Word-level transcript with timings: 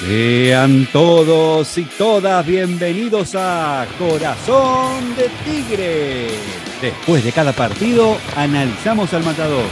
Sean 0.00 0.88
todos 0.92 1.76
y 1.76 1.82
todas 1.82 2.46
bienvenidos 2.46 3.34
a 3.34 3.86
Corazón 3.98 5.14
de 5.16 5.28
Tigre. 5.44 6.28
Después 6.80 7.24
de 7.24 7.32
cada 7.32 7.52
partido, 7.52 8.16
analizamos 8.36 9.12
al 9.12 9.24
matador. 9.24 9.64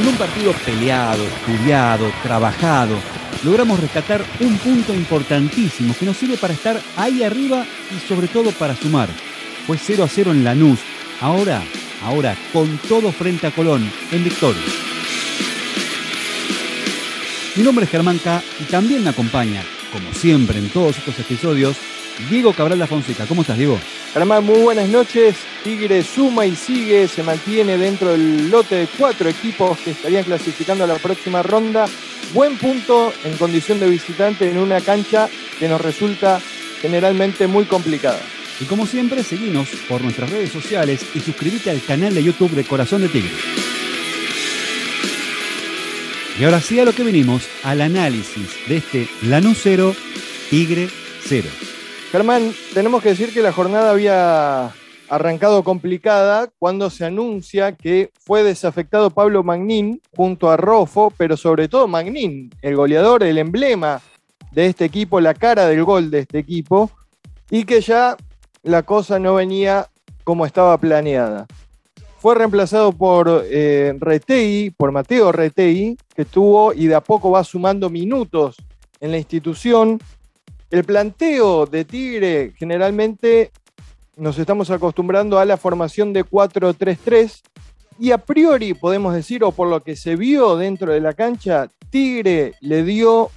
En 0.00 0.06
un 0.06 0.14
partido 0.14 0.52
peleado, 0.64 1.22
estudiado, 1.24 2.10
trabajado, 2.22 2.96
logramos 3.44 3.80
rescatar 3.80 4.24
un 4.38 4.56
punto 4.58 4.94
importantísimo 4.94 5.94
que 5.98 6.06
nos 6.06 6.16
sirve 6.16 6.36
para 6.36 6.54
estar 6.54 6.80
ahí 6.96 7.22
arriba 7.24 7.66
y 7.94 8.08
sobre 8.08 8.28
todo 8.28 8.52
para 8.52 8.76
sumar. 8.76 9.08
Fue 9.66 9.76
0 9.76 10.04
a 10.04 10.08
0 10.08 10.30
en 10.30 10.44
Lanús. 10.44 10.78
Ahora, 11.20 11.62
ahora 12.02 12.36
con 12.52 12.78
todo 12.78 13.12
frente 13.12 13.46
a 13.46 13.50
Colón, 13.50 13.90
en 14.10 14.24
victoria. 14.24 14.62
Mi 17.56 17.62
nombre 17.62 17.84
es 17.84 17.90
Germán 17.90 18.18
K 18.18 18.42
y 18.60 18.64
también 18.64 19.02
me 19.04 19.10
acompaña, 19.10 19.62
como 19.92 20.12
siempre 20.12 20.58
en 20.58 20.68
todos 20.70 20.96
estos 20.98 21.18
episodios, 21.18 21.76
Diego 22.28 22.52
Cabral 22.52 22.78
da 22.78 22.86
Fonseca. 22.86 23.26
¿Cómo 23.26 23.42
estás, 23.42 23.58
Diego? 23.58 23.78
Germán, 24.12 24.44
muy 24.44 24.58
buenas 24.60 24.88
noches. 24.88 25.36
Tigre 25.64 26.02
suma 26.02 26.46
y 26.46 26.54
sigue, 26.56 27.06
se 27.08 27.22
mantiene 27.22 27.76
dentro 27.76 28.12
del 28.12 28.50
lote 28.50 28.74
de 28.76 28.86
cuatro 28.98 29.28
equipos 29.28 29.78
que 29.78 29.92
estarían 29.92 30.24
clasificando 30.24 30.84
a 30.84 30.86
la 30.86 30.96
próxima 30.96 31.42
ronda. 31.42 31.86
Buen 32.32 32.56
punto 32.56 33.12
en 33.24 33.36
condición 33.36 33.80
de 33.80 33.88
visitante 33.88 34.50
en 34.50 34.58
una 34.58 34.80
cancha 34.80 35.28
que 35.58 35.68
nos 35.68 35.80
resulta 35.80 36.40
generalmente 36.80 37.46
muy 37.46 37.64
complicada. 37.64 38.20
Y 38.60 38.66
como 38.66 38.86
siempre, 38.86 39.22
seguimos 39.22 39.70
por 39.88 40.02
nuestras 40.02 40.30
redes 40.30 40.50
sociales 40.50 41.00
y 41.14 41.20
suscríbete 41.20 41.70
al 41.70 41.82
canal 41.82 42.14
de 42.14 42.22
YouTube 42.22 42.50
de 42.50 42.64
Corazón 42.64 43.00
de 43.00 43.08
Tigre. 43.08 43.30
Y 46.38 46.44
ahora 46.44 46.60
sí 46.60 46.78
a 46.78 46.84
lo 46.84 46.92
que 46.92 47.02
venimos, 47.02 47.48
al 47.64 47.80
análisis 47.80 48.50
de 48.68 48.76
este 48.76 49.08
Lanús 49.22 49.58
0, 49.62 49.94
Tigre 50.50 50.88
0. 51.22 51.48
Germán, 52.12 52.52
tenemos 52.74 53.02
que 53.02 53.10
decir 53.10 53.32
que 53.32 53.40
la 53.40 53.52
jornada 53.52 53.90
había 53.90 54.72
arrancado 55.08 55.62
complicada 55.64 56.50
cuando 56.58 56.90
se 56.90 57.04
anuncia 57.04 57.72
que 57.72 58.10
fue 58.24 58.42
desafectado 58.42 59.10
Pablo 59.10 59.42
Magnín 59.42 60.00
junto 60.14 60.50
a 60.50 60.56
Rofo, 60.56 61.12
pero 61.16 61.36
sobre 61.36 61.68
todo 61.68 61.88
Magnín, 61.88 62.50
el 62.62 62.76
goleador, 62.76 63.22
el 63.22 63.38
emblema 63.38 64.00
de 64.52 64.66
este 64.66 64.84
equipo, 64.84 65.20
la 65.20 65.34
cara 65.34 65.66
del 65.66 65.84
gol 65.84 66.10
de 66.10 66.20
este 66.20 66.38
equipo, 66.38 66.90
y 67.50 67.64
que 67.64 67.80
ya 67.80 68.16
la 68.62 68.82
cosa 68.82 69.18
no 69.18 69.34
venía 69.34 69.88
como 70.24 70.46
estaba 70.46 70.76
planeada. 70.78 71.46
Fue 72.18 72.34
reemplazado 72.34 72.92
por 72.92 73.44
eh, 73.46 73.94
por 74.76 74.92
Mateo 74.92 75.32
Retei, 75.32 75.96
que 76.14 76.24
tuvo 76.24 76.74
y 76.74 76.86
de 76.86 76.94
a 76.94 77.00
poco 77.00 77.30
va 77.30 77.42
sumando 77.44 77.88
minutos 77.88 78.56
en 79.00 79.10
la 79.10 79.18
institución. 79.18 79.98
El 80.70 80.84
planteo 80.84 81.66
de 81.66 81.84
Tigre 81.84 82.52
generalmente 82.56 83.50
nos 84.16 84.38
estamos 84.38 84.70
acostumbrando 84.70 85.38
a 85.38 85.46
la 85.46 85.56
formación 85.56 86.12
de 86.12 86.24
4-3-3 86.24 87.40
y 87.98 88.12
a 88.12 88.18
priori 88.18 88.74
podemos 88.74 89.14
decir, 89.14 89.42
o 89.42 89.52
por 89.52 89.68
lo 89.68 89.82
que 89.82 89.96
se 89.96 90.16
vio 90.16 90.56
dentro 90.56 90.92
de 90.92 91.00
la 91.00 91.14
cancha, 91.14 91.68
Tigre 91.90 92.54
le 92.60 92.84
dio 92.84 93.30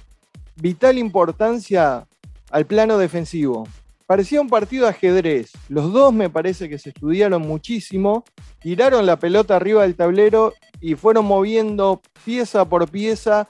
vital 0.56 0.98
importancia 0.98 2.06
al 2.50 2.66
plano 2.66 2.98
defensivo. 2.98 3.66
Parecía 4.06 4.42
un 4.42 4.50
partido 4.50 4.84
de 4.84 4.90
ajedrez. 4.90 5.52
Los 5.70 5.90
dos 5.90 6.12
me 6.12 6.28
parece 6.28 6.68
que 6.68 6.78
se 6.78 6.90
estudiaron 6.90 7.40
muchísimo, 7.40 8.24
tiraron 8.60 9.06
la 9.06 9.18
pelota 9.18 9.56
arriba 9.56 9.82
del 9.82 9.96
tablero 9.96 10.52
y 10.78 10.94
fueron 10.94 11.24
moviendo 11.24 12.02
pieza 12.22 12.68
por 12.68 12.90
pieza, 12.90 13.48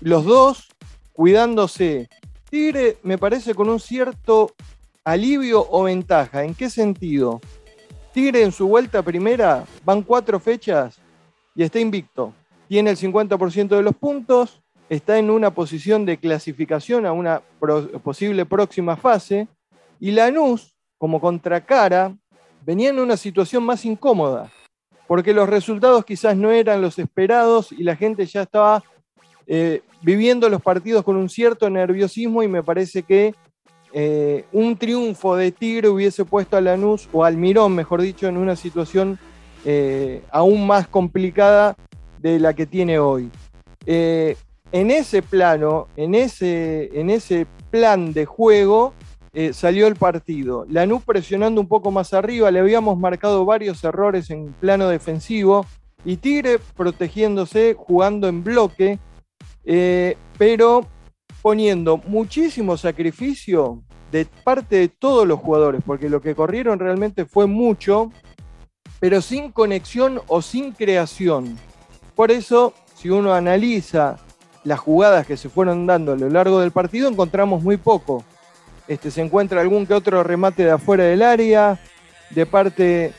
los 0.00 0.24
dos 0.24 0.68
cuidándose. 1.12 2.08
Tigre 2.50 2.98
me 3.04 3.16
parece 3.16 3.54
con 3.54 3.68
un 3.68 3.78
cierto 3.78 4.54
alivio 5.04 5.64
o 5.70 5.84
ventaja. 5.84 6.42
¿En 6.42 6.54
qué 6.54 6.68
sentido? 6.68 7.40
Tigre 8.12 8.42
en 8.42 8.50
su 8.50 8.66
vuelta 8.66 9.02
primera 9.02 9.64
van 9.84 10.02
cuatro 10.02 10.40
fechas 10.40 10.98
y 11.54 11.62
está 11.62 11.78
invicto. 11.78 12.32
Tiene 12.68 12.90
el 12.90 12.96
50% 12.96 13.68
de 13.68 13.82
los 13.82 13.94
puntos, 13.94 14.60
está 14.88 15.16
en 15.16 15.30
una 15.30 15.52
posición 15.52 16.04
de 16.04 16.16
clasificación 16.18 17.06
a 17.06 17.12
una 17.12 17.40
posible 18.02 18.44
próxima 18.46 18.96
fase 18.96 19.46
y 20.00 20.10
Lanús, 20.10 20.74
como 20.98 21.20
contracara, 21.20 22.16
venía 22.64 22.90
en 22.90 22.98
una 22.98 23.16
situación 23.16 23.64
más 23.64 23.84
incómoda, 23.84 24.50
porque 25.06 25.32
los 25.32 25.48
resultados 25.48 26.04
quizás 26.04 26.36
no 26.36 26.50
eran 26.50 26.82
los 26.82 26.98
esperados 26.98 27.72
y 27.72 27.82
la 27.84 27.96
gente 27.96 28.26
ya 28.26 28.42
estaba 28.42 28.82
eh, 29.46 29.82
viviendo 30.02 30.48
los 30.48 30.60
partidos 30.60 31.04
con 31.04 31.16
un 31.16 31.28
cierto 31.28 31.70
nerviosismo 31.70 32.42
y 32.42 32.48
me 32.48 32.64
parece 32.64 33.04
que 33.04 33.34
eh, 33.92 34.44
un 34.52 34.76
triunfo 34.76 35.36
de 35.36 35.52
Tigre 35.52 35.88
hubiese 35.88 36.24
puesto 36.24 36.56
a 36.56 36.60
Lanús, 36.60 37.08
o 37.12 37.24
al 37.24 37.36
Mirón, 37.36 37.74
mejor 37.74 38.02
dicho, 38.02 38.26
en 38.26 38.36
una 38.36 38.56
situación 38.56 39.18
eh, 39.64 40.22
aún 40.30 40.66
más 40.66 40.88
complicada 40.88 41.76
de 42.18 42.40
la 42.40 42.52
que 42.52 42.66
tiene 42.66 42.98
hoy. 42.98 43.30
en 43.86 44.90
ese 44.90 45.22
plano, 45.22 45.86
en 45.96 46.16
ese, 46.16 46.90
en 46.92 47.08
ese 47.08 47.46
plan 47.70 48.12
de 48.12 48.26
juego, 48.26 48.92
eh, 49.38 49.52
salió 49.52 49.86
el 49.86 49.96
partido. 49.96 50.64
Lanús 50.66 51.02
presionando 51.02 51.60
un 51.60 51.68
poco 51.68 51.90
más 51.90 52.14
arriba, 52.14 52.50
le 52.50 52.58
habíamos 52.58 52.98
marcado 52.98 53.44
varios 53.44 53.84
errores 53.84 54.30
en 54.30 54.54
plano 54.54 54.88
defensivo 54.88 55.66
y 56.06 56.16
Tigre 56.16 56.58
protegiéndose, 56.74 57.74
jugando 57.78 58.28
en 58.28 58.42
bloque, 58.42 58.98
eh, 59.66 60.16
pero 60.38 60.86
poniendo 61.42 61.98
muchísimo 61.98 62.78
sacrificio 62.78 63.82
de 64.10 64.24
parte 64.24 64.76
de 64.76 64.88
todos 64.88 65.28
los 65.28 65.38
jugadores, 65.38 65.82
porque 65.84 66.08
lo 66.08 66.22
que 66.22 66.34
corrieron 66.34 66.78
realmente 66.78 67.26
fue 67.26 67.46
mucho, 67.46 68.10
pero 69.00 69.20
sin 69.20 69.52
conexión 69.52 70.22
o 70.28 70.40
sin 70.40 70.72
creación. 70.72 71.58
Por 72.14 72.30
eso, 72.30 72.72
si 72.94 73.10
uno 73.10 73.34
analiza 73.34 74.16
las 74.64 74.80
jugadas 74.80 75.26
que 75.26 75.36
se 75.36 75.50
fueron 75.50 75.86
dando 75.86 76.12
a 76.12 76.16
lo 76.16 76.30
largo 76.30 76.60
del 76.60 76.70
partido, 76.70 77.10
encontramos 77.10 77.62
muy 77.62 77.76
poco. 77.76 78.24
Este, 78.88 79.10
se 79.10 79.20
encuentra 79.20 79.60
algún 79.60 79.86
que 79.86 79.94
otro 79.94 80.22
remate 80.22 80.64
de 80.64 80.70
afuera 80.70 81.04
del 81.04 81.22
área, 81.22 81.78
de 82.30 82.46
parte 82.46 83.12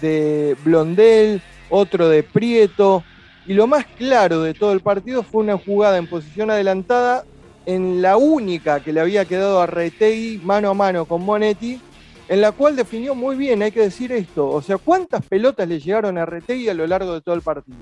de 0.00 0.56
Blondel, 0.64 1.42
otro 1.70 2.08
de 2.08 2.22
Prieto. 2.22 3.04
Y 3.46 3.54
lo 3.54 3.66
más 3.66 3.86
claro 3.86 4.42
de 4.42 4.54
todo 4.54 4.72
el 4.72 4.80
partido 4.80 5.22
fue 5.22 5.42
una 5.42 5.58
jugada 5.58 5.98
en 5.98 6.06
posición 6.06 6.50
adelantada 6.50 7.24
en 7.66 8.02
la 8.02 8.16
única 8.16 8.80
que 8.80 8.92
le 8.92 9.00
había 9.00 9.24
quedado 9.24 9.60
a 9.60 9.66
Retegui 9.66 10.40
mano 10.44 10.70
a 10.70 10.74
mano 10.74 11.04
con 11.04 11.22
Monetti, 11.22 11.80
en 12.28 12.40
la 12.40 12.52
cual 12.52 12.76
definió 12.76 13.14
muy 13.14 13.36
bien, 13.36 13.62
hay 13.62 13.70
que 13.70 13.80
decir 13.80 14.12
esto. 14.12 14.48
O 14.48 14.62
sea, 14.62 14.78
¿cuántas 14.78 15.24
pelotas 15.26 15.68
le 15.68 15.80
llegaron 15.80 16.18
a 16.18 16.26
Retegui 16.26 16.68
a 16.68 16.74
lo 16.74 16.86
largo 16.86 17.14
de 17.14 17.20
todo 17.20 17.34
el 17.34 17.42
partido? 17.42 17.78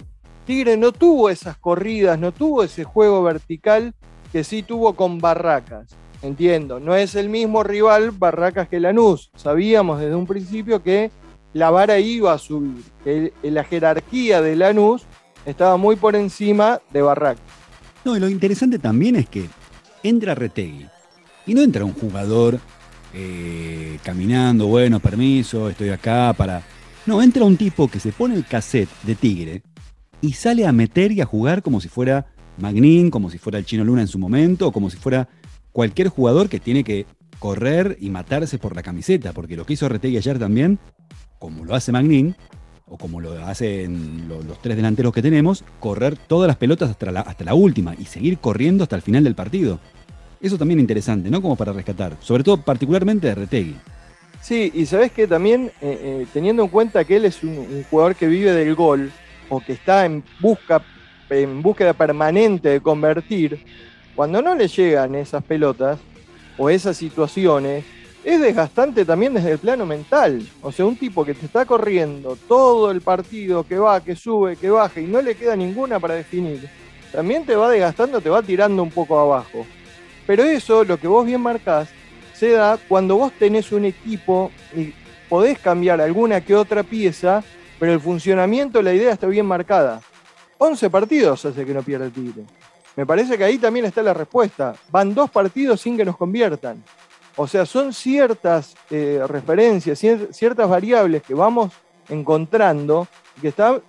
Tigre 0.46 0.76
no 0.76 0.92
tuvo 0.92 1.30
esas 1.30 1.56
corridas, 1.56 2.18
no 2.18 2.32
tuvo 2.32 2.64
ese 2.64 2.84
juego 2.84 3.22
vertical 3.22 3.94
que 4.32 4.44
sí 4.44 4.62
tuvo 4.62 4.94
con 4.94 5.18
Barracas. 5.18 5.96
Entiendo, 6.22 6.80
no 6.80 6.94
es 6.94 7.14
el 7.14 7.28
mismo 7.28 7.62
rival 7.62 8.10
Barracas 8.10 8.68
que 8.68 8.78
Lanús. 8.78 9.30
Sabíamos 9.36 10.00
desde 10.00 10.14
un 10.14 10.26
principio 10.26 10.82
que 10.82 11.10
la 11.54 11.70
vara 11.70 11.98
iba 11.98 12.32
a 12.32 12.38
subir, 12.38 12.82
que 13.02 13.32
la 13.42 13.64
jerarquía 13.64 14.42
de 14.42 14.54
Lanús 14.54 15.04
estaba 15.46 15.76
muy 15.78 15.96
por 15.96 16.14
encima 16.16 16.80
de 16.92 17.02
Barracas. 17.02 17.42
No, 18.04 18.16
y 18.16 18.20
lo 18.20 18.28
interesante 18.28 18.78
también 18.78 19.16
es 19.16 19.28
que 19.28 19.46
entra 20.02 20.34
Retegui 20.34 20.86
y 21.46 21.54
no 21.54 21.62
entra 21.62 21.84
un 21.84 21.94
jugador 21.94 22.58
eh, 23.14 23.98
caminando, 24.02 24.66
bueno, 24.66 25.00
permiso, 25.00 25.68
estoy 25.68 25.88
acá 25.88 26.34
para... 26.36 26.62
No, 27.06 27.22
entra 27.22 27.44
un 27.44 27.56
tipo 27.56 27.88
que 27.88 27.98
se 27.98 28.12
pone 28.12 28.34
el 28.34 28.44
cassette 28.44 28.90
de 29.02 29.14
Tigre 29.14 29.62
y 30.20 30.34
sale 30.34 30.66
a 30.66 30.72
meter 30.72 31.12
y 31.12 31.22
a 31.22 31.26
jugar 31.26 31.62
como 31.62 31.80
si 31.80 31.88
fuera 31.88 32.26
Magnín, 32.58 33.10
como 33.10 33.30
si 33.30 33.38
fuera 33.38 33.58
el 33.58 33.64
Chino 33.64 33.84
Luna 33.84 34.02
en 34.02 34.06
su 34.06 34.18
momento, 34.18 34.68
o 34.68 34.72
como 34.72 34.90
si 34.90 34.98
fuera 34.98 35.28
cualquier 35.72 36.08
jugador 36.08 36.48
que 36.48 36.60
tiene 36.60 36.84
que 36.84 37.06
correr 37.38 37.96
y 38.00 38.10
matarse 38.10 38.58
por 38.58 38.76
la 38.76 38.82
camiseta, 38.82 39.32
porque 39.32 39.56
lo 39.56 39.64
que 39.64 39.72
hizo 39.72 39.88
Retegui 39.88 40.16
ayer 40.16 40.38
también, 40.38 40.78
como 41.38 41.64
lo 41.64 41.74
hace 41.74 41.90
Magnin, 41.90 42.36
o 42.86 42.98
como 42.98 43.20
lo 43.20 43.32
hacen 43.46 44.28
los, 44.28 44.60
tres 44.60 44.76
delanteros 44.76 45.12
que 45.12 45.22
tenemos, 45.22 45.64
correr 45.78 46.16
todas 46.16 46.48
las 46.48 46.56
pelotas 46.56 46.90
hasta 46.90 47.44
la, 47.44 47.54
última 47.54 47.94
y 47.96 48.04
seguir 48.04 48.38
corriendo 48.38 48.82
hasta 48.82 48.96
el 48.96 49.02
final 49.02 49.24
del 49.24 49.36
partido. 49.36 49.78
Eso 50.40 50.58
también 50.58 50.80
es 50.80 50.82
interesante, 50.82 51.30
¿no? 51.30 51.40
Como 51.40 51.56
para 51.56 51.72
rescatar, 51.72 52.16
sobre 52.20 52.42
todo 52.42 52.60
particularmente 52.62 53.28
de 53.28 53.34
Retegui. 53.34 53.76
Sí, 54.40 54.72
y 54.74 54.86
sabes 54.86 55.12
que 55.12 55.26
también, 55.26 55.70
eh, 55.80 55.98
eh, 56.02 56.26
teniendo 56.32 56.64
en 56.64 56.68
cuenta 56.68 57.04
que 57.04 57.16
él 57.16 57.26
es 57.26 57.42
un, 57.44 57.84
jugador 57.90 58.16
que 58.16 58.26
vive 58.26 58.52
del 58.52 58.74
gol, 58.74 59.12
o 59.48 59.60
que 59.60 59.72
está 59.72 60.04
en, 60.04 60.24
busca, 60.40 60.82
en 61.28 61.62
búsqueda 61.62 61.92
permanente 61.92 62.70
de 62.70 62.80
convertir, 62.80 63.64
cuando 64.20 64.42
no 64.42 64.54
le 64.54 64.68
llegan 64.68 65.14
esas 65.14 65.42
pelotas 65.42 65.98
o 66.58 66.68
esas 66.68 66.94
situaciones, 66.94 67.86
es 68.22 68.38
desgastante 68.38 69.06
también 69.06 69.32
desde 69.32 69.52
el 69.52 69.58
plano 69.58 69.86
mental. 69.86 70.46
O 70.60 70.70
sea, 70.70 70.84
un 70.84 70.94
tipo 70.96 71.24
que 71.24 71.32
te 71.32 71.46
está 71.46 71.64
corriendo 71.64 72.36
todo 72.46 72.90
el 72.90 73.00
partido, 73.00 73.64
que 73.64 73.78
va, 73.78 74.04
que 74.04 74.14
sube, 74.14 74.56
que 74.56 74.68
baja 74.68 75.00
y 75.00 75.06
no 75.06 75.22
le 75.22 75.36
queda 75.36 75.56
ninguna 75.56 75.98
para 75.98 76.16
definir, 76.16 76.68
también 77.10 77.46
te 77.46 77.56
va 77.56 77.70
desgastando, 77.70 78.20
te 78.20 78.28
va 78.28 78.42
tirando 78.42 78.82
un 78.82 78.90
poco 78.90 79.18
abajo. 79.18 79.64
Pero 80.26 80.42
eso, 80.42 80.84
lo 80.84 80.98
que 80.98 81.08
vos 81.08 81.24
bien 81.24 81.40
marcás, 81.40 81.88
se 82.34 82.50
da 82.50 82.76
cuando 82.76 83.16
vos 83.16 83.32
tenés 83.38 83.72
un 83.72 83.86
equipo 83.86 84.52
y 84.76 84.92
podés 85.30 85.58
cambiar 85.58 86.02
alguna 86.02 86.42
que 86.42 86.54
otra 86.54 86.82
pieza, 86.82 87.42
pero 87.78 87.94
el 87.94 88.00
funcionamiento, 88.00 88.82
la 88.82 88.92
idea 88.92 89.14
está 89.14 89.28
bien 89.28 89.46
marcada. 89.46 90.02
11 90.58 90.90
partidos 90.90 91.42
hace 91.46 91.64
que 91.64 91.72
no 91.72 91.82
pierda 91.82 92.04
el 92.04 92.12
Tigre. 92.12 92.59
Me 93.00 93.06
parece 93.06 93.38
que 93.38 93.44
ahí 93.44 93.56
también 93.56 93.86
está 93.86 94.02
la 94.02 94.12
respuesta. 94.12 94.74
Van 94.90 95.14
dos 95.14 95.30
partidos 95.30 95.80
sin 95.80 95.96
que 95.96 96.04
nos 96.04 96.18
conviertan. 96.18 96.84
O 97.34 97.46
sea, 97.46 97.64
son 97.64 97.94
ciertas 97.94 98.74
eh, 98.90 99.22
referencias, 99.26 99.98
ciertas 100.32 100.68
variables 100.68 101.22
que 101.22 101.32
vamos 101.32 101.72
encontrando 102.10 103.08
que 103.40 103.48
están 103.48 103.80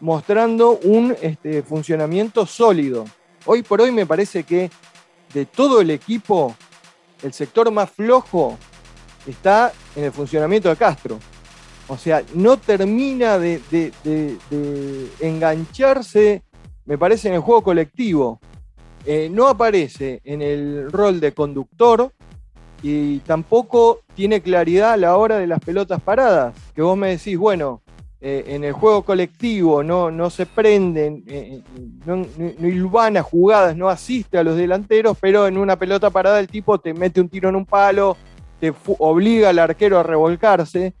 mostrando 0.00 0.72
un 0.82 1.16
este, 1.22 1.62
funcionamiento 1.62 2.44
sólido. 2.44 3.06
Hoy 3.46 3.62
por 3.62 3.80
hoy 3.80 3.90
me 3.90 4.04
parece 4.04 4.42
que 4.42 4.70
de 5.32 5.46
todo 5.46 5.80
el 5.80 5.90
equipo, 5.90 6.54
el 7.22 7.32
sector 7.32 7.70
más 7.70 7.90
flojo 7.90 8.58
está 9.26 9.72
en 9.96 10.04
el 10.04 10.12
funcionamiento 10.12 10.68
de 10.68 10.76
Castro. 10.76 11.18
O 11.86 11.96
sea, 11.96 12.22
no 12.34 12.58
termina 12.58 13.38
de, 13.38 13.62
engancharse, 15.20 16.42
me 16.84 16.98
parece, 16.98 17.28
en 17.28 17.34
el 17.34 17.40
juego 17.40 17.62
colectivo. 17.62 18.38
Eh, 19.10 19.30
no 19.30 19.48
aparece 19.48 20.20
en 20.22 20.42
el 20.42 20.92
rol 20.92 21.18
de 21.18 21.32
conductor 21.32 22.12
y 22.82 23.20
tampoco 23.20 24.00
tiene 24.14 24.42
claridad 24.42 24.92
a 24.92 24.96
la 24.98 25.16
hora 25.16 25.38
de 25.38 25.46
las 25.46 25.60
pelotas 25.60 26.02
paradas. 26.02 26.54
Que 26.74 26.82
vos 26.82 26.94
me 26.94 27.08
decís, 27.08 27.38
bueno, 27.38 27.80
eh, 28.20 28.44
en 28.48 28.64
el 28.64 28.74
juego 28.74 29.00
colectivo 29.00 29.82
no, 29.82 30.28
se 30.28 30.44
prenden, 30.44 31.24
eh, 31.26 31.62
no, 32.04 32.16
no, 32.16 33.22
jugadas, 33.22 33.74
no 33.74 33.88
asiste 33.88 34.36
a 34.36 34.42
los 34.42 34.58
delanteros, 34.58 35.16
pero 35.18 35.46
en 35.46 35.56
una 35.56 35.76
pelota 35.78 36.10
parada 36.10 36.38
el 36.38 36.48
tipo 36.48 36.78
te 36.78 36.92
mete 36.92 37.22
un 37.22 37.30
tiro 37.30 37.48
en 37.48 37.56
un 37.56 37.64
palo, 37.64 38.14
te 38.60 38.74
obliga 38.98 39.48
al 39.48 39.58
arquero 39.58 39.98
a 39.98 40.02
revolcarse. 40.02 40.92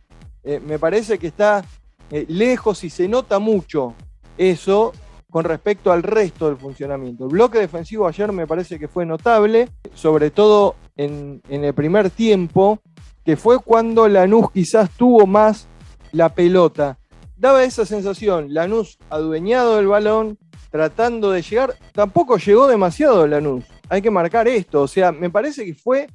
Me 0.42 0.78
parece 0.78 1.18
que 1.18 1.26
está 1.26 1.62
lejos 2.10 2.84
y 2.84 2.88
se 2.88 3.06
nota 3.06 3.38
mucho 3.38 3.92
eso 4.38 4.94
con 5.30 5.44
respecto 5.44 5.92
al 5.92 6.02
resto 6.02 6.46
del 6.48 6.56
funcionamiento. 6.56 7.24
El 7.24 7.30
bloque 7.30 7.58
defensivo 7.58 8.06
ayer 8.06 8.32
me 8.32 8.46
parece 8.46 8.78
que 8.78 8.88
fue 8.88 9.04
notable, 9.04 9.68
sobre 9.94 10.30
todo 10.30 10.76
en, 10.96 11.42
el 11.48 11.74
primer 11.74 12.10
tiempo, 12.10 12.80
que 13.24 13.36
fue 13.36 13.58
cuando 13.58 14.08
Lanús 14.08 14.50
quizás 14.52 14.90
tuvo 14.90 15.26
más 15.26 15.66
la 16.12 16.30
pelota. 16.30 16.98
Daba 17.36 17.62
esa 17.62 17.84
sensación, 17.84 18.54
Lanús 18.54 18.98
adueñado 19.10 19.76
del 19.76 19.86
balón, 19.86 20.38
tratando 20.70 21.30
de 21.30 21.42
llegar, 21.42 21.74
tampoco 21.92 22.38
llegó 22.38 22.66
demasiado 22.66 23.26
Lanús. 23.26 23.64
Hay 23.90 24.02
que 24.02 24.10
marcar 24.10 24.48
esto, 24.48 24.82
o 24.82 24.88
sea, 24.88 25.12
me 25.12 25.30
parece 25.30 25.64
que 25.64 25.74
fue 25.74 26.08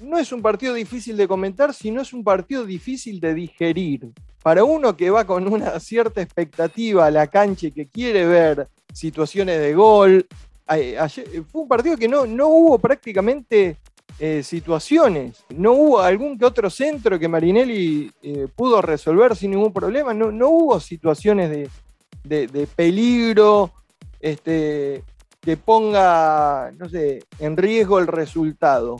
no 0.00 0.18
es 0.18 0.32
un 0.32 0.42
partido 0.42 0.74
difícil 0.74 1.16
de 1.16 1.28
comentar, 1.28 1.72
sino 1.72 2.00
es 2.00 2.12
un 2.12 2.24
partido 2.24 2.64
difícil 2.64 3.20
de 3.20 3.34
digerir. 3.34 4.10
Para 4.44 4.62
uno 4.62 4.94
que 4.94 5.08
va 5.08 5.24
con 5.24 5.50
una 5.50 5.80
cierta 5.80 6.20
expectativa 6.20 7.06
a 7.06 7.10
la 7.10 7.28
cancha 7.28 7.68
y 7.68 7.72
que 7.72 7.86
quiere 7.86 8.26
ver 8.26 8.68
situaciones 8.92 9.58
de 9.58 9.72
gol, 9.72 10.26
fue 10.66 11.62
un 11.62 11.66
partido 11.66 11.96
que 11.96 12.08
no, 12.08 12.26
no 12.26 12.48
hubo 12.48 12.78
prácticamente 12.78 13.78
eh, 14.18 14.42
situaciones. 14.42 15.42
No 15.48 15.72
hubo 15.72 16.00
algún 16.00 16.36
que 16.36 16.44
otro 16.44 16.68
centro 16.68 17.18
que 17.18 17.26
Marinelli 17.26 18.12
eh, 18.22 18.46
pudo 18.54 18.82
resolver 18.82 19.34
sin 19.34 19.52
ningún 19.52 19.72
problema. 19.72 20.12
No, 20.12 20.30
no 20.30 20.50
hubo 20.50 20.78
situaciones 20.78 21.70
de, 22.22 22.68
peligro 22.76 23.72
este, 24.20 25.04
que 25.40 25.56
ponga, 25.56 26.70
no 26.76 26.86
sé, 26.90 27.24
en 27.38 27.56
riesgo 27.56 27.98
el 27.98 28.08
resultado. 28.08 28.98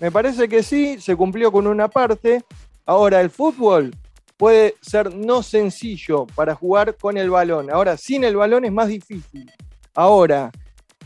Me 0.00 0.10
parece 0.10 0.48
que 0.48 0.64
sí, 0.64 1.00
se 1.00 1.14
cumplió 1.14 1.52
con 1.52 1.68
una 1.68 1.86
parte. 1.86 2.42
Ahora, 2.86 3.20
el 3.20 3.30
fútbol 3.30 3.92
puede 4.40 4.76
ser 4.80 5.14
no 5.14 5.42
sencillo 5.42 6.26
para 6.34 6.54
jugar 6.54 6.96
con 6.96 7.18
el 7.18 7.28
balón. 7.28 7.70
Ahora, 7.70 7.98
sin 7.98 8.24
el 8.24 8.36
balón 8.36 8.64
es 8.64 8.72
más 8.72 8.88
difícil. 8.88 9.52
Ahora, 9.94 10.50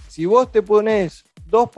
si 0.06 0.24
vos 0.24 0.52
te 0.52 0.62
pones 0.62 1.24
dos, 1.44 1.68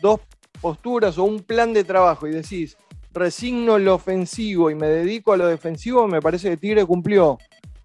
dos 0.00 0.20
posturas 0.60 1.18
o 1.18 1.24
un 1.24 1.40
plan 1.40 1.72
de 1.72 1.82
trabajo 1.82 2.28
y 2.28 2.30
decís, 2.30 2.76
resigno 3.12 3.76
lo 3.80 3.96
ofensivo 3.96 4.70
y 4.70 4.76
me 4.76 4.86
dedico 4.86 5.32
a 5.32 5.36
lo 5.36 5.48
defensivo, 5.48 6.06
me 6.06 6.22
parece 6.22 6.48
que 6.50 6.56
Tigre 6.56 6.86
cumplió 6.86 7.38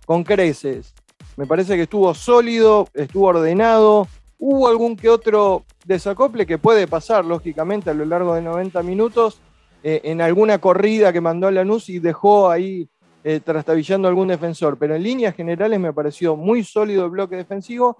con 0.05 0.23
creces. 0.23 0.93
Me 1.35 1.47
parece 1.47 1.75
que 1.77 1.81
estuvo 1.81 2.13
sólido, 2.13 2.87
estuvo 2.93 3.25
ordenado. 3.25 4.07
Hubo 4.37 4.67
algún 4.67 4.95
que 4.95 5.09
otro 5.09 5.65
desacople 5.83 6.45
que 6.45 6.59
puede 6.59 6.85
pasar, 6.85 7.25
lógicamente, 7.25 7.89
a 7.89 7.95
lo 7.95 8.05
largo 8.05 8.35
de 8.35 8.43
90 8.43 8.83
minutos 8.83 9.41
eh, 9.81 10.01
en 10.03 10.21
alguna 10.21 10.59
corrida 10.59 11.11
que 11.11 11.21
mandó 11.21 11.47
a 11.47 11.51
Lanús 11.51 11.89
y 11.89 11.97
dejó 11.97 12.51
ahí 12.51 12.87
eh, 13.27 13.39
trastabillando 13.39 14.07
algún 14.07 14.27
defensor. 14.27 14.77
Pero 14.77 14.95
en 14.95 15.01
líneas 15.01 15.35
generales 15.35 15.79
me 15.79 15.91
pareció 15.91 16.35
muy 16.35 16.63
sólido 16.63 17.05
el 17.05 17.09
bloque 17.09 17.35
defensivo. 17.35 17.97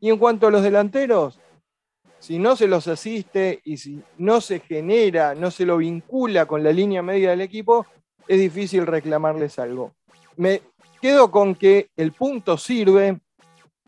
Y 0.00 0.08
en 0.08 0.16
cuanto 0.16 0.46
a 0.46 0.50
los 0.50 0.62
delanteros, 0.62 1.38
si 2.18 2.38
no 2.38 2.56
se 2.56 2.66
los 2.66 2.88
asiste 2.88 3.60
y 3.64 3.76
si 3.76 4.02
no 4.16 4.40
se 4.40 4.60
genera, 4.60 5.34
no 5.34 5.50
se 5.50 5.66
lo 5.66 5.76
vincula 5.76 6.46
con 6.46 6.64
la 6.64 6.72
línea 6.72 7.02
media 7.02 7.30
del 7.30 7.42
equipo, 7.42 7.84
es 8.26 8.40
difícil 8.40 8.86
reclamarles 8.86 9.58
algo. 9.58 9.92
Me 10.36 10.62
quedo 11.02 11.30
con 11.30 11.54
que 11.54 11.90
el 11.94 12.12
punto 12.12 12.56
sirve, 12.56 13.20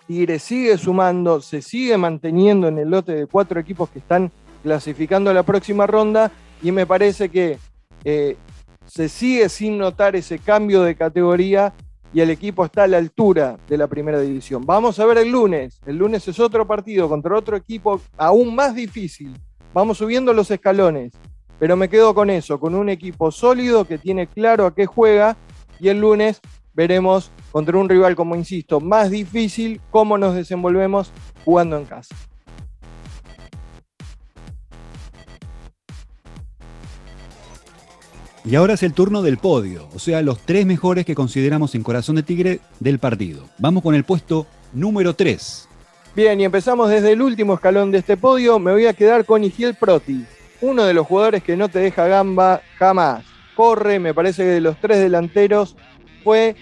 Tigre 0.07 0.39
sigue 0.39 0.77
sumando, 0.77 1.41
se 1.41 1.63
sigue 1.63 1.97
manteniendo 1.97 2.69
en 2.69 2.79
el 2.79 2.91
lote 2.91 3.13
de 3.15 3.27
cuatro 3.27 3.59
equipos 3.59 3.89
que 3.89 4.01
están 4.01 4.31
clasificando 4.63 5.31
a 5.31 5.35
la 5.35 5.45
próxima 5.45 5.87
ronda 5.87 6.31
y 6.63 6.73
me 6.73 6.85
parece 6.85 7.31
que 7.31 7.59
eh, 8.05 8.37
se 8.87 9.09
sigue 9.09 9.49
sin 9.49 9.79
notar 9.79 10.17
ese 10.17 10.39
cambio 10.39 10.83
de 10.83 10.95
categoría 10.95 11.73
y 12.13 12.21
el 12.21 12.31
equipo 12.31 12.65
está 12.65 12.85
a 12.85 12.87
la 12.87 12.99
altura 12.99 13.57
de 13.69 13.77
la 13.77 13.89
primera 13.89 14.21
división. 14.21 14.65
Vamos 14.65 15.01
a 15.01 15.07
ver 15.07 15.19
el 15.19 15.31
lunes. 15.31 15.81
El 15.85 15.97
lunes 15.97 16.27
es 16.29 16.39
otro 16.39 16.67
partido 16.67 17.09
contra 17.09 17.37
otro 17.37 17.57
equipo 17.57 18.01
aún 18.17 18.55
más 18.55 18.75
difícil. 18.75 19.37
Vamos 19.73 19.99
subiendo 19.99 20.33
los 20.33 20.51
escalones. 20.51 21.13
Pero 21.59 21.77
me 21.77 21.89
quedo 21.89 22.15
con 22.15 22.31
eso, 22.31 22.61
con 22.61 22.75
un 22.75 22.89
equipo 22.89 23.31
sólido 23.31 23.85
que 23.85 23.99
tiene 23.99 24.27
claro 24.27 24.67
a 24.67 24.75
qué 24.75 24.87
juega 24.87 25.37
y 25.81 25.89
el 25.89 26.01
lunes 26.01 26.41
veremos 26.73 27.31
contra 27.53 27.79
un 27.79 27.89
rival, 27.89 28.17
como 28.17 28.35
insisto, 28.37 28.81
más 28.81 29.11
difícil, 29.11 29.81
cómo 29.91 30.19
nos 30.19 30.35
desenvolvemos 30.35 31.13
jugando 31.45 31.77
en 31.77 31.85
casa. 31.85 32.15
Y 38.47 38.57
ahora 38.57 38.75
es 38.75 38.83
el 38.83 38.93
turno 38.93 39.23
del 39.23 39.39
podio, 39.39 39.89
o 39.95 39.99
sea, 39.99 40.21
los 40.21 40.39
tres 40.41 40.67
mejores 40.67 41.07
que 41.07 41.15
consideramos 41.15 41.75
en 41.75 41.83
Corazón 41.83 42.17
de 42.17 42.23
Tigre 42.23 42.61
del 42.79 42.99
partido. 42.99 43.45
Vamos 43.57 43.83
con 43.83 43.95
el 43.95 44.05
puesto 44.05 44.47
número 44.75 45.15
3. 45.15 45.67
Bien, 46.15 46.39
y 46.39 46.45
empezamos 46.45 46.91
desde 46.91 47.13
el 47.13 47.23
último 47.23 47.55
escalón 47.55 47.91
de 47.91 47.99
este 47.99 48.19
podio. 48.19 48.59
Me 48.59 48.73
voy 48.73 48.85
a 48.85 48.93
quedar 48.93 49.25
con 49.25 49.43
Igiel 49.45 49.75
Proti, 49.77 50.27
uno 50.61 50.85
de 50.85 50.93
los 50.93 51.07
jugadores 51.07 51.43
que 51.43 51.57
no 51.57 51.71
te 51.71 51.79
deja 51.79 52.07
gamba 52.07 52.61
jamás. 52.77 53.25
Corre, 53.57 53.99
me 53.99 54.13
parece 54.13 54.43
que 54.43 54.49
de 54.51 54.61
los 54.61 54.79
tres 54.79 54.99
delanteros 54.99 55.75
fue 56.23 56.55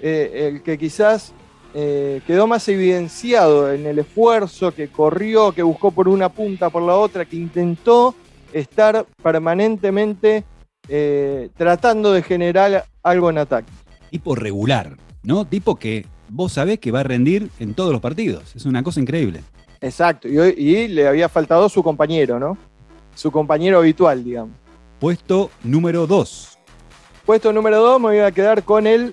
eh, 0.00 0.52
el 0.52 0.62
que 0.62 0.78
quizás 0.78 1.32
eh, 1.74 2.20
quedó 2.24 2.46
más 2.46 2.68
evidenciado 2.68 3.72
en 3.72 3.84
el 3.84 3.98
esfuerzo 3.98 4.72
que 4.72 4.88
corrió, 4.88 5.50
que 5.50 5.64
buscó 5.64 5.90
por 5.90 6.08
una 6.08 6.28
punta, 6.28 6.70
por 6.70 6.84
la 6.84 6.94
otra, 6.94 7.24
que 7.24 7.34
intentó 7.34 8.14
estar 8.52 9.04
permanentemente 9.20 10.44
eh, 10.88 11.50
tratando 11.56 12.12
de 12.12 12.22
generar 12.22 12.86
algo 13.02 13.30
en 13.30 13.38
ataque. 13.38 13.70
Tipo 14.10 14.34
regular, 14.34 14.96
¿no? 15.22 15.44
Tipo 15.44 15.76
que 15.76 16.06
vos 16.28 16.52
sabés 16.52 16.78
que 16.78 16.90
va 16.90 17.00
a 17.00 17.04
rendir 17.04 17.50
en 17.58 17.74
todos 17.74 17.92
los 17.92 18.00
partidos. 18.00 18.54
Es 18.54 18.64
una 18.64 18.82
cosa 18.82 19.00
increíble. 19.00 19.42
Exacto, 19.80 20.28
y, 20.28 20.38
y 20.38 20.88
le 20.88 21.06
había 21.06 21.28
faltado 21.28 21.68
su 21.68 21.82
compañero, 21.82 22.38
¿no? 22.38 22.56
Su 23.14 23.30
compañero 23.30 23.78
habitual, 23.78 24.24
digamos. 24.24 24.54
Puesto 24.98 25.50
número 25.62 26.06
2. 26.06 26.58
Puesto 27.26 27.52
número 27.52 27.82
2 27.82 28.00
me 28.00 28.06
voy 28.08 28.18
a 28.18 28.30
quedar 28.30 28.62
con 28.62 28.86
el 28.86 29.12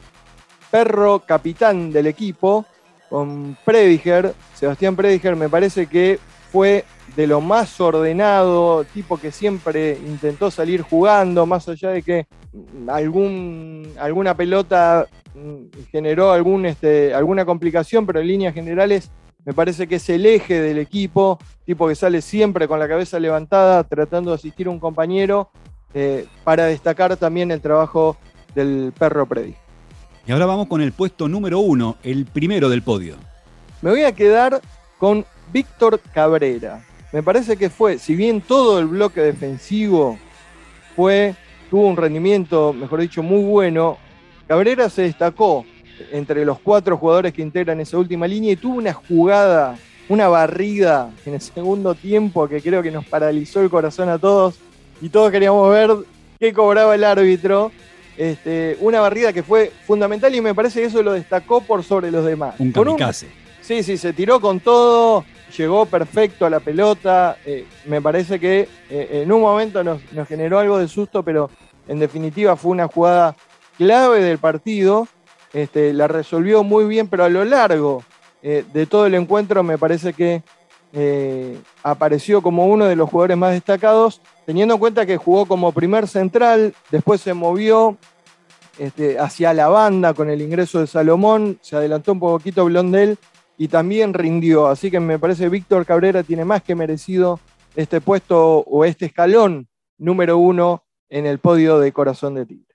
perro 0.71 1.19
capitán 1.19 1.91
del 1.91 2.07
equipo, 2.07 2.65
con 3.09 3.57
Prediger. 3.65 4.33
Sebastián 4.53 4.95
Prediger 4.95 5.35
me 5.35 5.49
parece 5.49 5.87
que 5.87 6.19
fue 6.53 6.85
de 7.15 7.25
lo 7.25 7.41
más 7.41 7.81
ordenado, 7.81 8.83
tipo 8.93 9.17
que 9.17 9.31
siempre 9.31 9.97
intentó 10.05 10.51
salir 10.51 10.83
jugando, 10.83 11.47
más 11.47 11.67
allá 11.67 11.89
de 11.89 12.03
que 12.03 12.27
algún, 12.87 13.91
alguna 13.99 14.37
pelota 14.37 15.07
mm, 15.33 15.85
generó 15.91 16.31
algún, 16.31 16.67
este, 16.67 17.11
alguna 17.11 17.43
complicación, 17.43 18.05
pero 18.05 18.19
en 18.19 18.27
líneas 18.27 18.53
generales 18.53 19.09
me 19.43 19.53
parece 19.53 19.87
que 19.87 19.95
es 19.95 20.07
el 20.09 20.27
eje 20.27 20.61
del 20.61 20.77
equipo, 20.77 21.39
tipo 21.65 21.87
que 21.87 21.95
sale 21.95 22.21
siempre 22.21 22.67
con 22.67 22.77
la 22.77 22.87
cabeza 22.87 23.19
levantada, 23.19 23.83
tratando 23.83 24.29
de 24.29 24.35
asistir 24.35 24.67
a 24.67 24.69
un 24.69 24.79
compañero 24.79 25.49
eh, 25.95 26.27
para 26.43 26.65
destacar 26.65 27.17
también 27.17 27.49
el 27.49 27.61
trabajo 27.61 28.15
del 28.53 28.93
perro 28.97 29.25
Predi. 29.25 29.55
Y 30.27 30.31
ahora 30.31 30.45
vamos 30.45 30.67
con 30.67 30.81
el 30.81 30.91
puesto 30.91 31.27
número 31.27 31.57
uno, 31.57 31.97
el 32.03 32.25
primero 32.25 32.69
del 32.69 32.83
podio. 32.83 33.15
Me 33.81 33.89
voy 33.89 34.03
a 34.03 34.11
quedar 34.13 34.61
con 34.99 35.25
Víctor 35.51 35.99
Cabrera. 36.13 36.83
Me 37.11 37.21
parece 37.21 37.57
que 37.57 37.69
fue, 37.69 37.99
si 37.99 38.15
bien 38.15 38.41
todo 38.41 38.79
el 38.79 38.87
bloque 38.87 39.21
defensivo 39.21 40.17
fue, 40.95 41.35
tuvo 41.69 41.87
un 41.87 41.97
rendimiento, 41.97 42.73
mejor 42.73 43.01
dicho, 43.01 43.21
muy 43.21 43.43
bueno, 43.43 43.97
Cabrera 44.47 44.89
se 44.89 45.03
destacó 45.03 45.65
entre 46.11 46.43
los 46.43 46.59
cuatro 46.59 46.97
jugadores 46.97 47.33
que 47.33 47.41
integran 47.41 47.79
esa 47.79 47.97
última 47.97 48.27
línea 48.27 48.51
y 48.51 48.55
tuvo 48.55 48.77
una 48.77 48.93
jugada, 48.93 49.77
una 50.09 50.27
barrida 50.27 51.11
en 51.25 51.35
el 51.35 51.41
segundo 51.41 51.95
tiempo 51.95 52.47
que 52.47 52.61
creo 52.61 52.81
que 52.81 52.91
nos 52.91 53.05
paralizó 53.05 53.61
el 53.61 53.69
corazón 53.69 54.09
a 54.09 54.17
todos 54.17 54.55
y 55.01 55.09
todos 55.09 55.31
queríamos 55.31 55.69
ver 55.71 55.91
qué 56.39 56.53
cobraba 56.53 56.95
el 56.95 57.03
árbitro. 57.03 57.71
Este, 58.15 58.77
una 58.79 58.99
barrida 58.99 59.33
que 59.33 59.41
fue 59.41 59.71
fundamental 59.87 60.33
y 60.35 60.41
me 60.41 60.53
parece 60.53 60.81
que 60.81 60.85
eso 60.85 61.01
lo 61.01 61.13
destacó 61.13 61.61
por 61.61 61.83
sobre 61.83 62.11
los 62.11 62.23
demás. 62.23 62.55
Un 62.59 62.71
kamikaze. 62.71 63.42
Sí, 63.63 63.81
sí, 63.81 63.97
se 63.97 64.13
tiró 64.13 64.39
con 64.39 64.59
todo, 64.59 65.25
llegó 65.57 65.85
perfecto 65.85 66.45
a 66.45 66.49
la 66.49 66.59
pelota. 66.59 67.37
Eh, 67.45 67.65
me 67.85 68.01
parece 68.01 68.39
que 68.39 68.67
eh, 68.89 69.21
en 69.23 69.31
un 69.31 69.41
momento 69.41 69.83
nos, 69.83 70.01
generó 70.27 70.59
algo 70.59 70.77
de 70.77 70.87
susto, 70.87 71.23
pero 71.23 71.49
en 71.87 71.99
definitiva 71.99 72.55
fue 72.55 72.71
una 72.71 72.87
jugada 72.87 73.35
clave 73.77 74.21
del 74.21 74.37
partido. 74.37 75.07
Este, 75.53 75.93
la 75.93 76.07
resolvió 76.07 76.63
muy 76.63 76.85
bien, 76.85 77.07
pero 77.07 77.23
a 77.23 77.29
lo 77.29 77.45
largo 77.45 78.03
eh, 78.41 78.65
de 78.73 78.85
todo 78.85 79.05
el 79.05 79.15
encuentro 79.15 79.63
me 79.63 79.77
parece 79.77 80.13
que 80.13 80.43
apareció 81.81 82.43
como 82.43 82.67
uno 82.67 82.85
de 82.85 82.95
los 82.95 83.09
jugadores 83.09 83.35
más 83.35 83.53
destacados 83.53 84.21
teniendo 84.45 84.75
en 84.75 84.79
cuenta 84.79 85.07
que 85.07 85.17
jugó 85.17 85.47
como 85.47 85.71
primer 85.71 86.07
central, 86.07 86.75
después 86.91 87.19
se 87.19 87.33
movió 87.33 87.97
este, 88.77 89.19
hacia 89.19 89.53
la 89.53 89.69
banda 89.69 90.13
con 90.13 90.29
el 90.29 90.41
ingreso 90.41 90.79
de 90.79 90.87
Salomón, 90.87 91.57
se 91.61 91.75
adelantó 91.75 92.11
un 92.11 92.19
poquito 92.19 92.65
Blondel 92.65 93.17
y 93.57 93.67
también 93.67 94.13
rindió. 94.13 94.67
Así 94.67 94.91
que 94.91 94.99
me 94.99 95.19
parece 95.19 95.43
que 95.43 95.49
Víctor 95.49 95.85
Cabrera 95.85 96.23
tiene 96.23 96.45
más 96.45 96.63
que 96.63 96.75
merecido 96.75 97.39
este 97.75 98.01
puesto 98.01 98.59
o 98.59 98.85
este 98.85 99.05
escalón 99.05 99.67
número 99.97 100.37
uno 100.37 100.83
en 101.09 101.25
el 101.25 101.39
podio 101.39 101.79
de 101.79 101.91
Corazón 101.91 102.35
de 102.35 102.45
Tigre. 102.45 102.73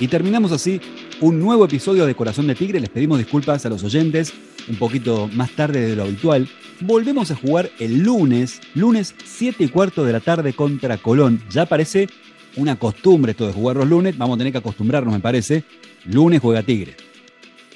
Y 0.00 0.08
terminamos 0.08 0.50
así 0.50 0.80
un 1.20 1.38
nuevo 1.38 1.66
episodio 1.66 2.06
de 2.06 2.14
Corazón 2.14 2.46
de 2.46 2.54
Tigre. 2.54 2.80
Les 2.80 2.88
pedimos 2.88 3.18
disculpas 3.18 3.66
a 3.66 3.68
los 3.68 3.84
oyentes 3.84 4.32
un 4.68 4.76
poquito 4.76 5.28
más 5.34 5.50
tarde 5.50 5.80
de 5.80 5.96
lo 5.96 6.04
habitual. 6.04 6.48
Volvemos 6.80 7.30
a 7.30 7.36
jugar 7.36 7.70
el 7.78 8.02
lunes, 8.02 8.60
lunes 8.74 9.14
7 9.24 9.64
y 9.64 9.68
cuarto 9.68 10.04
de 10.04 10.12
la 10.14 10.20
tarde 10.20 10.54
contra 10.54 10.96
Colón. 10.96 11.42
Ya 11.50 11.66
parece 11.66 12.08
una 12.56 12.76
costumbre 12.76 13.32
esto 13.32 13.46
de 13.46 13.52
jugar 13.52 13.76
los 13.76 13.88
lunes, 13.88 14.16
vamos 14.16 14.36
a 14.36 14.38
tener 14.38 14.52
que 14.52 14.58
acostumbrarnos, 14.58 15.12
me 15.12 15.20
parece. 15.20 15.64
Lunes 16.04 16.40
juega 16.40 16.62
Tigre. 16.62 16.96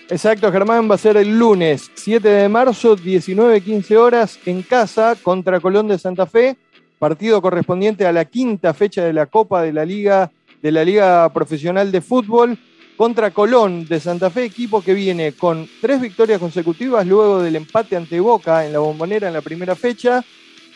Exacto, 0.08 0.52
Germán, 0.52 0.90
va 0.90 0.96
a 0.96 0.98
ser 0.98 1.16
el 1.16 1.38
lunes 1.38 1.90
7 1.94 2.28
de 2.28 2.48
marzo, 2.48 2.96
19-15 2.96 3.96
horas, 3.96 4.38
en 4.44 4.62
casa 4.62 5.16
contra 5.22 5.60
Colón 5.60 5.88
de 5.88 5.98
Santa 5.98 6.26
Fe, 6.26 6.56
partido 6.98 7.40
correspondiente 7.40 8.06
a 8.06 8.12
la 8.12 8.26
quinta 8.26 8.74
fecha 8.74 9.02
de 9.02 9.14
la 9.14 9.26
Copa 9.26 9.62
de 9.62 9.72
la 9.72 9.84
Liga, 9.84 10.30
de 10.62 10.72
la 10.72 10.84
Liga 10.84 11.32
Profesional 11.32 11.90
de 11.90 12.02
Fútbol 12.02 12.58
contra 12.96 13.30
Colón 13.30 13.86
de 13.86 13.98
Santa 13.98 14.30
Fe, 14.30 14.44
equipo 14.44 14.82
que 14.82 14.94
viene 14.94 15.32
con 15.32 15.66
tres 15.80 16.00
victorias 16.00 16.38
consecutivas 16.38 17.06
luego 17.06 17.42
del 17.42 17.56
empate 17.56 17.96
ante 17.96 18.20
Boca 18.20 18.66
en 18.66 18.72
la 18.72 18.80
bombonera 18.80 19.28
en 19.28 19.34
la 19.34 19.40
primera 19.40 19.74
fecha. 19.74 20.22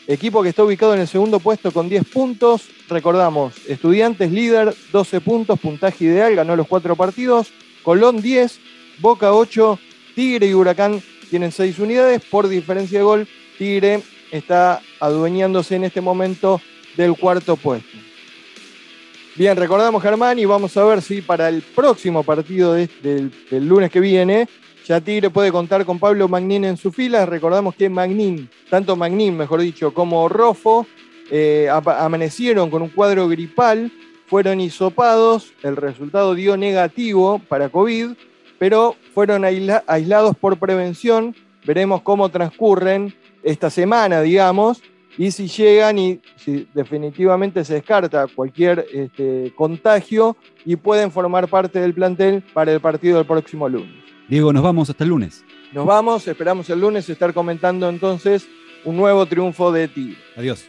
Equipo 0.09 0.43
que 0.43 0.49
está 0.49 0.65
ubicado 0.65 0.95
en 0.95 1.01
el 1.01 1.07
segundo 1.07 1.39
puesto 1.39 1.71
con 1.71 1.91
10 1.91 2.09
puntos. 2.09 2.63
Recordamos, 2.89 3.55
Estudiantes 3.69 4.33
líder, 4.33 4.75
12 4.91 5.21
puntos, 5.21 5.61
puntaje 5.61 6.07
ideal, 6.07 6.35
ganó 6.35 6.57
los 6.57 6.67
cuatro 6.67 6.97
partidos. 6.97 7.53
Colón 7.83 8.23
10, 8.23 8.59
Boca 9.01 9.35
8, 9.35 9.79
Tigre 10.15 10.47
y 10.47 10.55
Huracán 10.55 11.03
tienen 11.29 11.53
6 11.53 11.79
unidades. 11.79 12.23
Por 12.25 12.49
diferencia 12.49 13.01
de 13.01 13.05
gol, 13.05 13.29
Tigre 13.59 14.03
está 14.31 14.81
adueñándose 14.99 15.77
en 15.77 15.85
este 15.85 16.01
momento 16.01 16.59
del 16.97 17.15
cuarto 17.15 17.57
puesto. 17.57 17.99
Bien, 19.35 19.59
recordamos 19.59 20.03
Germán 20.03 20.39
y 20.39 20.47
vamos 20.47 20.75
a 20.79 20.85
ver 20.85 21.03
si 21.03 21.21
para 21.21 21.51
el 21.51 21.61
próximo 21.61 22.23
partido 22.23 22.73
del, 22.73 23.31
lunes 23.51 23.91
que 23.91 24.01
viene 24.01 24.49
ya 24.89 25.03
Tigre 25.03 25.29
puede 25.29 25.53
contar 25.53 25.85
con 25.85 25.99
Pablo 25.99 26.29
Magnín 26.29 26.65
en 26.65 26.79
su 26.79 26.91
fila. 26.91 27.27
Recordamos 27.27 27.75
que 27.75 27.91
Magnín, 27.91 28.49
tanto 28.71 28.97
Magnín, 28.97 29.37
mejor 29.37 29.61
dicho, 29.61 29.93
como 29.93 30.31
Rofo, 30.31 30.87
eh, 31.31 31.69
amanecieron 31.71 32.71
con 32.71 32.81
un 32.81 32.89
cuadro 32.89 33.29
gripal, 33.29 33.93
fueron 34.29 34.63
hisopados, 34.63 35.53
el 35.63 35.77
resultado 35.77 36.35
dio 36.35 36.57
negativo 36.57 37.39
para 37.51 37.69
COVID, 37.69 38.13
pero 38.59 38.97
fueron 39.13 39.45
aislados 39.45 40.35
por 40.39 40.59
prevención. 40.59 41.37
Veremos 41.67 42.01
cómo 42.01 42.31
transcurren 42.31 43.15
esta 43.43 43.69
semana, 43.69 44.23
digamos, 44.23 44.83
y 45.19 45.33
si 45.33 45.49
llegan 45.49 45.99
y 45.99 46.21
si 46.37 46.67
definitivamente 46.73 47.63
se 47.63 47.75
descarta 47.75 48.27
cualquier 48.27 48.87
este, 48.91 49.53
contagio 49.55 50.35
y 50.65 50.77
pueden 50.77 51.11
formar 51.11 51.47
parte 51.49 51.79
del 51.79 51.93
plantel 51.93 52.43
para 52.55 52.73
el 52.73 52.81
partido 52.81 53.19
del 53.19 53.27
próximo 53.27 53.69
lunes. 53.69 54.08
Diego, 54.29 54.53
nos 54.53 54.63
vamos 54.63 54.91
hasta 54.91 55.05
el 55.05 55.11
lunes. 55.11 55.45
Nos 55.73 55.87
vamos, 55.87 56.29
esperamos 56.29 56.69
el 56.71 56.81
lunes 56.81 57.09
estar 57.09 57.33
comentando 57.33 57.89
entonces 57.89 58.47
un 58.85 58.97
nuevo 58.97 59.25
triunfo 59.27 59.73
de 59.73 59.89
ti. 59.89 60.17
Adiós. 60.37 60.67